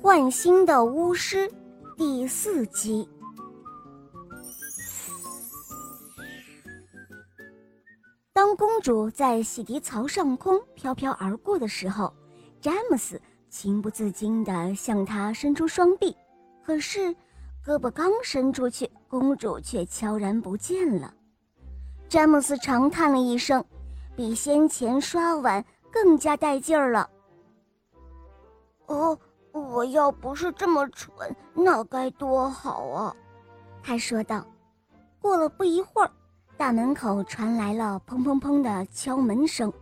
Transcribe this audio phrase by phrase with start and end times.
[0.00, 1.50] 换新的巫师
[1.96, 3.08] 第四集。
[8.32, 12.14] 当公主在洗涤槽上空飘飘而过的时候，
[12.60, 16.16] 詹姆斯情不自禁地向她伸出双臂，
[16.64, 17.12] 可是
[17.66, 21.12] 胳膊刚伸出去，公主却悄然不见了。
[22.08, 23.64] 詹姆斯长叹了一声，
[24.14, 27.10] 比先前刷碗更加带劲儿了。
[28.86, 29.18] 哦，
[29.58, 31.12] 我要不是这么蠢，
[31.54, 33.14] 那该多好啊！
[33.82, 34.46] 他说道。
[35.20, 36.10] 过了不一会儿。
[36.56, 39.72] 大门口传来了砰砰砰的敲门声，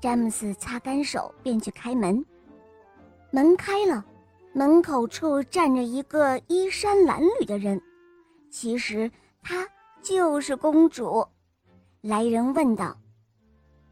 [0.00, 2.24] 詹姆斯擦干手便去开门。
[3.30, 4.04] 门开了，
[4.54, 7.80] 门口处站着一个衣衫褴褛的人，
[8.50, 9.10] 其实
[9.42, 9.66] 她
[10.02, 11.26] 就是公主。
[12.00, 12.96] 来人问道：“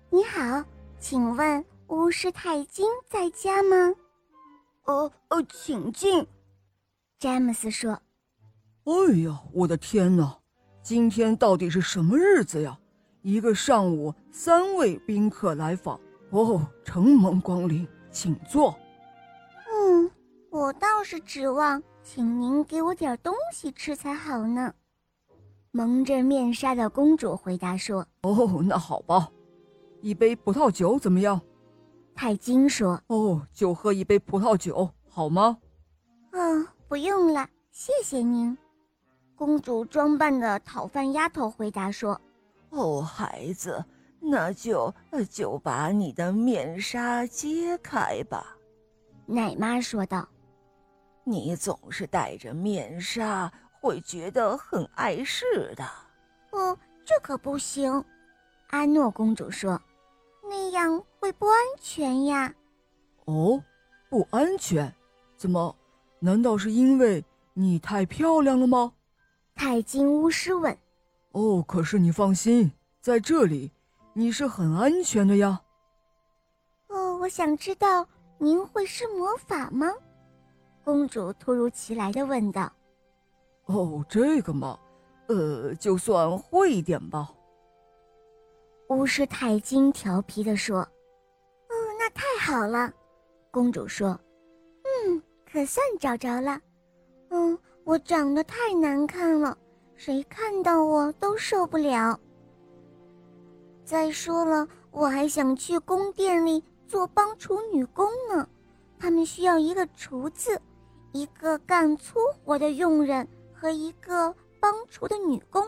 [0.08, 0.64] 你好，
[0.98, 3.94] 请问巫师泰金在家吗
[4.84, 6.26] ？”“呃呃，请进。”
[7.18, 8.00] 詹姆斯说。
[8.84, 10.38] “哎呀，我的天哪！”
[10.82, 12.78] 今天到底是什么日子呀？
[13.22, 18.78] 一个上午，三位宾客来访哦，承蒙光临，请坐。
[19.72, 20.10] 嗯，
[20.50, 24.74] 我倒是指望请您给我点东西吃才好呢。
[25.70, 29.30] 蒙着面纱的公主回答说：“哦，那好吧，
[30.02, 31.40] 一杯葡萄酒怎么样？”
[32.14, 35.58] 泰金说：“哦，就喝一杯葡萄酒好吗
[36.32, 38.56] ？”“嗯，不用了，谢谢您。”
[39.36, 42.20] 公主装扮的讨饭丫头回答说
[42.70, 43.84] ：“哦，孩子，
[44.20, 44.94] 那就
[45.30, 48.56] 就把你的面纱揭开吧。”
[49.26, 50.28] 奶妈说道
[51.24, 55.84] ：“你总是戴着面纱，会觉得很碍事的。
[56.52, 58.04] ”“哦，这可不行。”
[58.70, 59.80] 阿诺公主说
[60.48, 62.54] ，“那样会不安全呀。
[63.26, 63.62] ”“哦，
[64.08, 64.92] 不安全？
[65.36, 65.74] 怎么？
[66.20, 68.92] 难道是因为你太漂亮了吗？”
[69.54, 70.76] 太金巫师问
[71.32, 73.70] ：“哦，可是你放心，在这里
[74.12, 75.60] 你是很安全的呀。
[76.88, 78.06] ”“哦，我想知道
[78.38, 79.92] 您会施魔法吗？”
[80.84, 82.70] 公主突如其来的问道。
[83.66, 84.78] “哦，这个嘛，
[85.28, 87.32] 呃，就算会一点吧。”
[88.94, 90.78] 巫师太金调皮的说。
[91.68, 92.92] “哦，那太好了。”
[93.50, 94.18] 公主说。
[94.84, 96.60] “嗯，可算找着了。
[97.30, 99.58] 嗯。”我长得太难看了，
[99.94, 102.18] 谁看到我都受不了。
[103.84, 108.48] 再说了，我还想去宫殿里做帮厨女工呢，
[108.98, 110.58] 他们需要一个厨子，
[111.12, 115.62] 一个干粗活的佣人和一个帮厨的女工。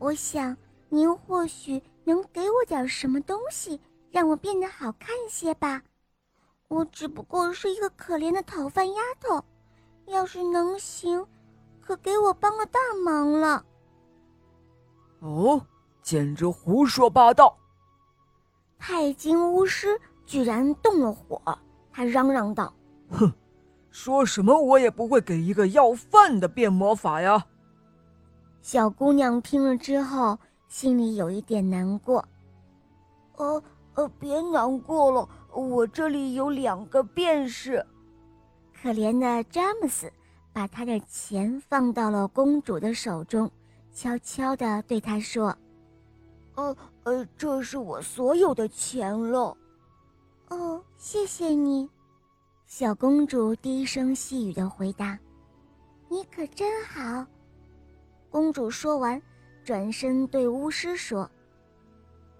[0.00, 0.56] 我想
[0.94, 3.80] 您或许能给我点什么东西，
[4.12, 5.82] 让我变得好看些吧。
[6.68, 9.44] 我只不过是一个可怜的讨饭丫头，
[10.06, 11.26] 要是能行。
[11.80, 13.62] 可给我帮了大忙了。
[15.18, 15.60] 哦，
[16.00, 17.58] 简直胡说八道！
[18.78, 21.42] 太金巫师居然动了火，
[21.92, 22.72] 他嚷嚷道
[23.10, 23.30] ：“哼，
[23.90, 27.46] 说什么我也不会给一个要饭的变魔法呀！”
[28.62, 30.38] 小姑娘听了之后，
[30.74, 32.24] 心里有一点难过。
[33.36, 33.62] 呃
[33.94, 37.86] 呃，别难过了，我这里有两个便是。
[38.82, 40.12] 可怜的詹姆斯。
[40.52, 43.48] 把他的钱放到了公主的手中，
[43.92, 45.56] 悄悄地对她说
[46.54, 49.56] ：“呃呃，这是我所有的钱了。
[50.50, 51.88] ”“哦，谢谢你。”
[52.66, 55.18] 小公主低声细语地回答。
[56.08, 57.26] “你可真好。”
[58.30, 59.20] 公主说完，
[59.64, 61.28] 转身对巫师说：“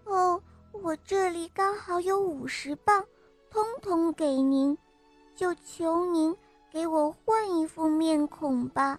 [0.05, 0.41] 哦，
[0.73, 3.05] 我这里刚好有五十磅，
[3.51, 4.77] 通通给您，
[5.35, 6.37] 就求您。”
[6.75, 8.99] 给我换一副面孔吧。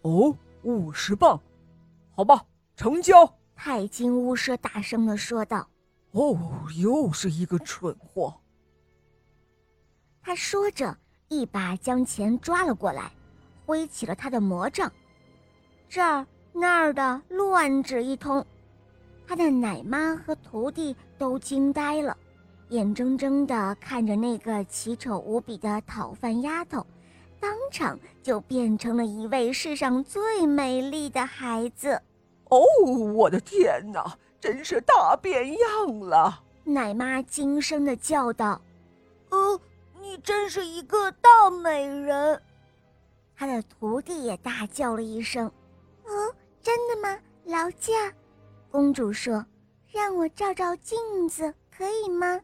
[0.00, 1.38] 哦，五十磅，
[2.16, 2.46] 好吧，
[2.76, 3.30] 成交。
[3.54, 5.68] 太金巫师大声的说道。
[6.12, 6.34] 哦，
[6.78, 8.34] 又是一个蠢货。
[10.22, 10.96] 他说着，
[11.28, 13.12] 一把将钱抓了过来，
[13.66, 14.90] 挥起了他的魔杖，
[15.90, 18.44] 这儿那儿的乱指一通。
[19.26, 22.16] 他的奶妈和徒弟都惊呆了。
[22.70, 26.84] 眼睁睁地看着那个奇丑无比的讨饭丫头，
[27.38, 32.00] 当场就变成了一位世上最美丽的孩子。
[32.48, 32.60] 哦，
[33.14, 36.42] 我的天哪，真是大变样了！
[36.64, 38.60] 奶妈惊声地叫道
[39.28, 39.60] ：“哦，
[40.00, 42.40] 你真是一个大美人！”
[43.36, 45.46] 他的徒弟也大叫了一声
[46.06, 46.34] ：“哦，
[46.64, 47.92] 真的吗，劳驾？”
[48.72, 49.46] 公主说
[49.92, 52.40] ：“让我照照镜子，可以吗？”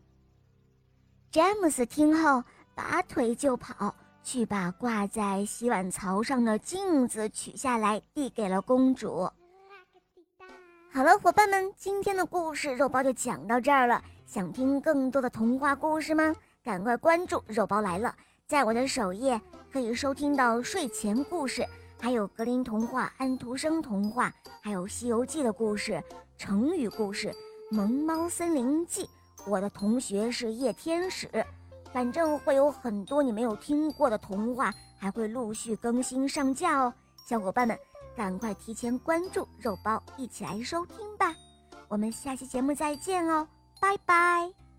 [1.33, 2.45] 詹姆斯听后，
[2.75, 9.29] 拔腿就跑，去把挂在洗碗槽上的镜子取下来，递给了公主。
[10.93, 14.03] 好了，伙伴们，今天的故事肉包就讲到这儿了。
[14.27, 16.35] 想听更多的童话故事吗？
[16.63, 18.15] 赶快关注肉包来了，
[18.47, 19.41] 在我的首页
[19.73, 21.67] 可以收听到睡前故事，
[22.00, 24.32] 还有格林童话、安徒生童话，
[24.62, 26.02] 还有《西游记》的故事、
[26.38, 27.31] 成语故事、
[27.70, 29.08] 萌猫森林记。
[29.47, 31.29] 我的同学是夜天使，
[31.93, 36.93] 反正会有很多你没有听过的童话，还会陆续更新上架哦。
[37.26, 37.79] 小伙伴们，
[38.17, 41.35] 赶快提前关注肉包，一起来收听吧。
[41.88, 43.47] 我们下期节目再见哦。
[43.81, 44.70] 拜拜。